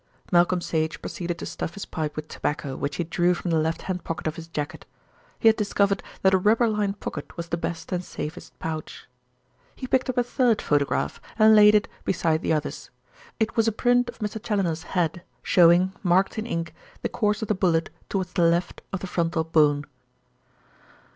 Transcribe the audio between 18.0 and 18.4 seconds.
towards